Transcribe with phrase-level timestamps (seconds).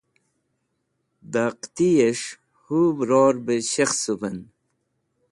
[1.31, 2.27] da qiti'esh
[2.65, 4.39] hub ror b shekhsuven